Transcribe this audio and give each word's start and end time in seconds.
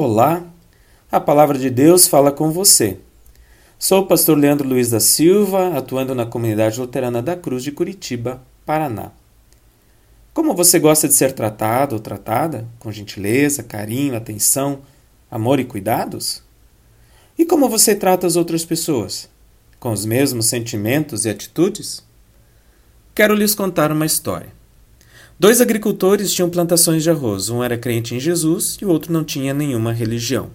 Olá, 0.00 0.44
a 1.10 1.18
palavra 1.18 1.58
de 1.58 1.68
Deus 1.68 2.06
fala 2.06 2.30
com 2.30 2.52
você. 2.52 3.00
Sou 3.76 4.02
o 4.02 4.06
pastor 4.06 4.38
Leandro 4.38 4.68
Luiz 4.68 4.90
da 4.90 5.00
Silva, 5.00 5.76
atuando 5.76 6.14
na 6.14 6.24
comunidade 6.24 6.78
luterana 6.78 7.20
da 7.20 7.34
Cruz 7.34 7.64
de 7.64 7.72
Curitiba, 7.72 8.40
Paraná. 8.64 9.10
Como 10.32 10.54
você 10.54 10.78
gosta 10.78 11.08
de 11.08 11.14
ser 11.14 11.32
tratado 11.32 11.96
ou 11.96 12.00
tratada? 12.00 12.64
Com 12.78 12.92
gentileza, 12.92 13.64
carinho, 13.64 14.16
atenção, 14.16 14.82
amor 15.28 15.58
e 15.58 15.64
cuidados? 15.64 16.44
E 17.36 17.44
como 17.44 17.68
você 17.68 17.92
trata 17.92 18.24
as 18.24 18.36
outras 18.36 18.64
pessoas? 18.64 19.28
Com 19.80 19.90
os 19.90 20.04
mesmos 20.04 20.46
sentimentos 20.46 21.24
e 21.24 21.28
atitudes? 21.28 22.04
Quero 23.16 23.34
lhes 23.34 23.52
contar 23.52 23.90
uma 23.90 24.06
história. 24.06 24.57
Dois 25.40 25.60
agricultores 25.60 26.32
tinham 26.32 26.50
plantações 26.50 27.04
de 27.04 27.10
arroz. 27.10 27.48
Um 27.48 27.62
era 27.62 27.78
crente 27.78 28.12
em 28.12 28.18
Jesus 28.18 28.76
e 28.82 28.84
o 28.84 28.88
outro 28.88 29.12
não 29.12 29.22
tinha 29.22 29.54
nenhuma 29.54 29.92
religião. 29.92 30.50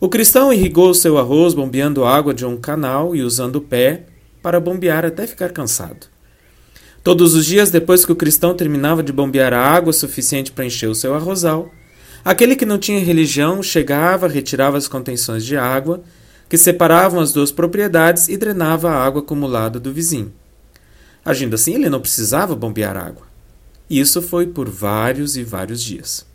O 0.00 0.08
cristão 0.08 0.52
irrigou 0.52 0.92
seu 0.92 1.16
arroz 1.18 1.54
bombeando 1.54 2.04
água 2.04 2.34
de 2.34 2.44
um 2.44 2.56
canal 2.56 3.14
e 3.14 3.22
usando 3.22 3.56
o 3.56 3.60
pé 3.60 4.06
para 4.42 4.58
bombear 4.58 5.04
até 5.04 5.24
ficar 5.24 5.52
cansado. 5.52 6.08
Todos 7.04 7.34
os 7.34 7.46
dias, 7.46 7.70
depois 7.70 8.04
que 8.04 8.10
o 8.10 8.16
cristão 8.16 8.54
terminava 8.54 9.04
de 9.04 9.12
bombear 9.12 9.52
a 9.52 9.60
água 9.60 9.92
suficiente 9.92 10.50
para 10.50 10.66
encher 10.66 10.88
o 10.88 10.94
seu 10.94 11.14
arrozal, 11.14 11.70
aquele 12.24 12.56
que 12.56 12.66
não 12.66 12.76
tinha 12.76 12.98
religião 12.98 13.62
chegava, 13.62 14.26
retirava 14.26 14.76
as 14.76 14.88
contenções 14.88 15.44
de 15.44 15.56
água 15.56 16.02
que 16.48 16.58
separavam 16.58 17.20
as 17.20 17.32
duas 17.32 17.52
propriedades 17.52 18.26
e 18.28 18.36
drenava 18.36 18.90
a 18.90 19.04
água 19.04 19.22
acumulada 19.22 19.78
do 19.78 19.92
vizinho. 19.92 20.32
Agindo 21.24 21.54
assim, 21.54 21.74
ele 21.74 21.88
não 21.88 22.00
precisava 22.00 22.56
bombear 22.56 22.96
água. 22.96 23.33
Isso 23.88 24.22
foi 24.22 24.46
por 24.46 24.68
vários 24.68 25.36
e 25.36 25.44
vários 25.44 25.82
dias. 25.82 26.26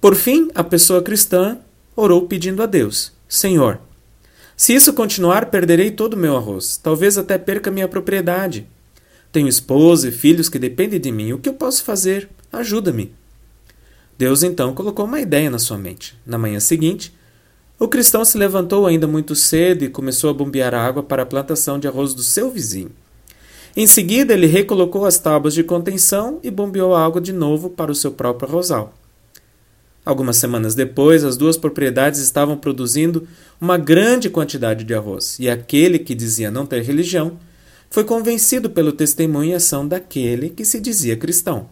Por 0.00 0.14
fim, 0.14 0.48
a 0.54 0.64
pessoa 0.64 1.02
cristã 1.02 1.58
orou 1.94 2.26
pedindo 2.26 2.62
a 2.62 2.66
Deus: 2.66 3.12
Senhor, 3.28 3.80
se 4.56 4.74
isso 4.74 4.92
continuar, 4.92 5.46
perderei 5.46 5.90
todo 5.90 6.14
o 6.14 6.18
meu 6.18 6.36
arroz, 6.36 6.76
talvez 6.76 7.18
até 7.18 7.36
perca 7.36 7.70
minha 7.70 7.86
propriedade. 7.88 8.66
Tenho 9.30 9.48
esposa 9.48 10.08
e 10.08 10.12
filhos 10.12 10.48
que 10.48 10.58
dependem 10.58 10.98
de 10.98 11.12
mim. 11.12 11.32
O 11.32 11.38
que 11.38 11.48
eu 11.48 11.54
posso 11.54 11.84
fazer? 11.84 12.28
Ajuda-me. 12.50 13.12
Deus 14.16 14.42
então 14.42 14.74
colocou 14.74 15.04
uma 15.04 15.20
ideia 15.20 15.50
na 15.50 15.58
sua 15.58 15.76
mente. 15.76 16.16
Na 16.24 16.38
manhã 16.38 16.58
seguinte, 16.58 17.14
o 17.78 17.86
cristão 17.86 18.24
se 18.24 18.38
levantou 18.38 18.86
ainda 18.86 19.06
muito 19.06 19.34
cedo 19.34 19.84
e 19.84 19.90
começou 19.90 20.30
a 20.30 20.34
bombear 20.34 20.72
água 20.72 21.02
para 21.02 21.22
a 21.22 21.26
plantação 21.26 21.78
de 21.78 21.86
arroz 21.86 22.14
do 22.14 22.22
seu 22.22 22.50
vizinho. 22.50 22.90
Em 23.76 23.86
seguida, 23.86 24.32
ele 24.32 24.46
recolocou 24.46 25.04
as 25.04 25.18
tábuas 25.18 25.52
de 25.52 25.62
contenção 25.62 26.40
e 26.42 26.50
bombeou 26.50 26.94
a 26.94 27.04
água 27.04 27.20
de 27.20 27.30
novo 27.30 27.68
para 27.68 27.92
o 27.92 27.94
seu 27.94 28.10
próprio 28.10 28.50
rosal. 28.50 28.94
Algumas 30.02 30.38
semanas 30.38 30.74
depois, 30.74 31.22
as 31.22 31.36
duas 31.36 31.58
propriedades 31.58 32.20
estavam 32.20 32.56
produzindo 32.56 33.28
uma 33.60 33.76
grande 33.76 34.30
quantidade 34.30 34.82
de 34.82 34.94
arroz, 34.94 35.36
e 35.38 35.50
aquele 35.50 35.98
que 35.98 36.14
dizia 36.14 36.50
não 36.50 36.64
ter 36.64 36.82
religião 36.82 37.38
foi 37.90 38.02
convencido 38.02 38.70
pelo 38.70 38.92
testemunho 38.92 39.50
e 39.50 39.54
ação 39.54 39.86
daquele 39.86 40.48
que 40.48 40.64
se 40.64 40.80
dizia 40.80 41.16
cristão. 41.16 41.68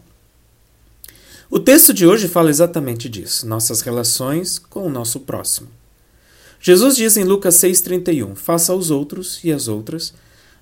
O 1.49 1.59
texto 1.59 1.91
de 1.91 2.05
hoje 2.05 2.27
fala 2.27 2.51
exatamente 2.51 3.09
disso, 3.09 3.47
nossas 3.47 3.81
relações 3.81 4.59
com 4.59 4.85
o 4.85 4.89
nosso 4.89 5.21
próximo. 5.21 5.69
Jesus 6.59 6.95
diz 6.95 7.17
em 7.17 7.23
Lucas 7.23 7.55
6,31: 7.55 8.35
Faça 8.35 8.73
aos 8.73 8.91
outros 8.91 9.39
e 9.43 9.51
às 9.51 9.67
outras 9.67 10.13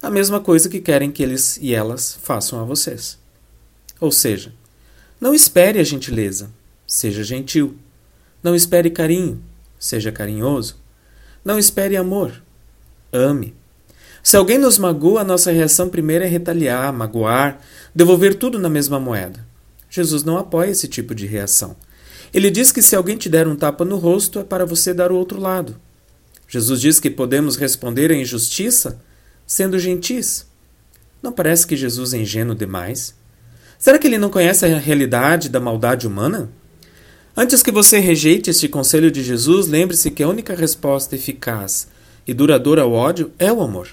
a 0.03 0.09
mesma 0.09 0.41
coisa 0.41 0.67
que 0.67 0.81
querem 0.81 1.09
que 1.09 1.23
eles 1.23 1.57
e 1.61 1.73
elas 1.73 2.19
façam 2.21 2.59
a 2.59 2.65
vocês. 2.65 3.17
Ou 4.01 4.11
seja, 4.11 4.53
não 5.19 5.33
espere 5.33 5.79
a 5.79 5.83
gentileza, 5.83 6.51
seja 6.85 7.23
gentil. 7.23 7.77
Não 8.43 8.53
espere 8.53 8.89
carinho, 8.89 9.41
seja 9.79 10.11
carinhoso. 10.11 10.75
Não 11.43 11.57
espere 11.57 11.95
amor, 11.95 12.43
ame. 13.13 13.55
Se 14.21 14.35
alguém 14.35 14.57
nos 14.57 14.77
magoa, 14.77 15.21
a 15.21 15.23
nossa 15.23 15.53
reação 15.53 15.87
primeira 15.87 16.25
é 16.25 16.27
retaliar, 16.27 16.91
magoar, 16.91 17.61
devolver 17.95 18.35
tudo 18.35 18.59
na 18.59 18.69
mesma 18.69 18.99
moeda. 18.99 19.47
Jesus 19.89 20.21
não 20.21 20.37
apoia 20.37 20.71
esse 20.71 20.89
tipo 20.89 21.15
de 21.15 21.25
reação. 21.25 21.77
Ele 22.33 22.51
diz 22.51 22.73
que 22.73 22.81
se 22.81 22.93
alguém 22.93 23.15
te 23.15 23.29
der 23.29 23.47
um 23.47 23.55
tapa 23.55 23.85
no 23.85 23.95
rosto, 23.95 24.39
é 24.39 24.43
para 24.43 24.65
você 24.65 24.93
dar 24.93 25.13
o 25.13 25.15
outro 25.15 25.39
lado. 25.39 25.77
Jesus 26.45 26.81
diz 26.81 26.99
que 26.99 27.09
podemos 27.09 27.55
responder 27.55 28.11
à 28.11 28.15
injustiça 28.15 28.99
sendo 29.53 29.77
gentis. 29.77 30.47
Não 31.21 31.31
parece 31.31 31.67
que 31.67 31.77
Jesus 31.77 32.11
é 32.13 32.17
ingênuo 32.17 32.55
demais? 32.55 33.13
Será 33.77 33.99
que 33.99 34.07
ele 34.07 34.17
não 34.17 34.31
conhece 34.31 34.65
a 34.65 34.79
realidade 34.79 35.47
da 35.47 35.59
maldade 35.59 36.07
humana? 36.07 36.49
Antes 37.37 37.61
que 37.61 37.71
você 37.71 37.99
rejeite 37.99 38.49
este 38.49 38.67
conselho 38.67 39.11
de 39.11 39.21
Jesus, 39.21 39.67
lembre-se 39.67 40.09
que 40.09 40.23
a 40.23 40.27
única 40.27 40.55
resposta 40.55 41.15
eficaz 41.15 41.87
e 42.25 42.33
duradoura 42.33 42.81
ao 42.81 42.93
ódio 42.93 43.31
é 43.37 43.53
o 43.53 43.61
amor. 43.61 43.89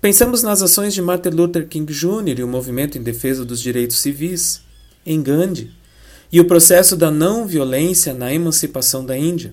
Pensamos 0.00 0.42
nas 0.42 0.62
ações 0.62 0.94
de 0.94 1.02
Martin 1.02 1.28
Luther 1.28 1.68
King 1.68 1.92
Jr. 1.92 2.38
e 2.38 2.42
o 2.42 2.48
movimento 2.48 2.96
em 2.96 3.02
defesa 3.02 3.44
dos 3.44 3.60
direitos 3.60 3.98
civis, 3.98 4.62
em 5.04 5.20
Gandhi, 5.20 5.70
e 6.32 6.40
o 6.40 6.46
processo 6.46 6.96
da 6.96 7.10
não 7.10 7.46
violência 7.46 8.14
na 8.14 8.32
emancipação 8.32 9.04
da 9.04 9.16
Índia 9.16 9.52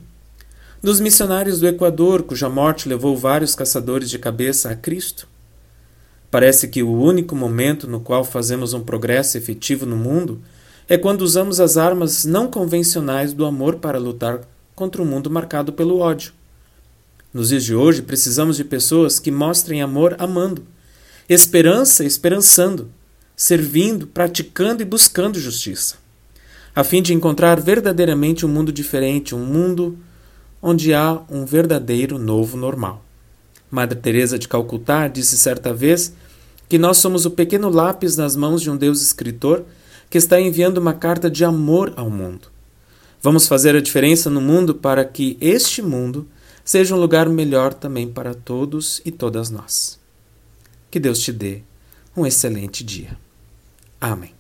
dos 0.87 1.01
missionários 1.01 1.59
do 1.59 1.67
Equador, 1.67 2.23
cuja 2.23 2.47
morte 2.47 2.87
levou 2.87 3.17
vários 3.17 3.53
caçadores 3.53 4.09
de 4.09 4.17
cabeça 4.17 4.69
a 4.69 4.75
Cristo. 4.77 5.27
Parece 6.31 6.69
que 6.69 6.81
o 6.81 6.89
único 6.89 7.35
momento 7.35 7.89
no 7.89 7.99
qual 7.99 8.23
fazemos 8.23 8.73
um 8.73 8.79
progresso 8.79 9.37
efetivo 9.37 9.85
no 9.85 9.97
mundo 9.97 10.41
é 10.87 10.97
quando 10.97 11.23
usamos 11.23 11.59
as 11.59 11.75
armas 11.75 12.23
não 12.23 12.49
convencionais 12.49 13.33
do 13.33 13.43
amor 13.45 13.79
para 13.79 13.99
lutar 13.99 14.39
contra 14.73 15.01
um 15.01 15.05
mundo 15.05 15.29
marcado 15.29 15.73
pelo 15.73 15.99
ódio. 15.99 16.31
Nos 17.33 17.49
dias 17.49 17.65
de 17.65 17.75
hoje, 17.75 18.01
precisamos 18.01 18.55
de 18.55 18.63
pessoas 18.63 19.19
que 19.19 19.29
mostrem 19.29 19.81
amor 19.81 20.15
amando, 20.17 20.63
esperança 21.27 22.05
esperançando, 22.05 22.89
servindo, 23.35 24.07
praticando 24.07 24.83
e 24.83 24.85
buscando 24.85 25.37
justiça, 25.37 25.97
a 26.73 26.81
fim 26.81 27.01
de 27.01 27.13
encontrar 27.13 27.59
verdadeiramente 27.59 28.45
um 28.45 28.49
mundo 28.49 28.71
diferente, 28.71 29.35
um 29.35 29.45
mundo 29.45 29.99
onde 30.61 30.93
há 30.93 31.21
um 31.29 31.45
verdadeiro 31.45 32.17
novo 32.17 32.57
normal. 32.57 33.03
Madre 33.69 33.99
Teresa 33.99 34.39
de 34.39 34.47
Calcutá 34.47 35.07
disse 35.07 35.37
certa 35.37 35.73
vez 35.73 36.13
que 36.69 36.77
nós 36.77 36.97
somos 36.97 37.25
o 37.25 37.31
pequeno 37.31 37.69
lápis 37.69 38.17
nas 38.17 38.35
mãos 38.35 38.61
de 38.61 38.69
um 38.69 38.77
Deus 38.77 39.01
escritor 39.01 39.65
que 40.09 40.17
está 40.17 40.39
enviando 40.39 40.77
uma 40.77 40.93
carta 40.93 41.29
de 41.29 41.43
amor 41.43 41.93
ao 41.95 42.09
mundo. 42.09 42.47
Vamos 43.21 43.47
fazer 43.47 43.75
a 43.75 43.81
diferença 43.81 44.29
no 44.29 44.39
mundo 44.39 44.75
para 44.75 45.03
que 45.03 45.37
este 45.41 45.81
mundo 45.81 46.27
seja 46.63 46.95
um 46.95 46.99
lugar 46.99 47.27
melhor 47.29 47.73
também 47.73 48.07
para 48.07 48.33
todos 48.33 49.01
e 49.05 49.11
todas 49.11 49.49
nós. 49.49 49.99
Que 50.89 50.99
Deus 50.99 51.19
te 51.19 51.31
dê 51.31 51.61
um 52.15 52.25
excelente 52.25 52.83
dia. 52.83 53.17
Amém. 53.99 54.37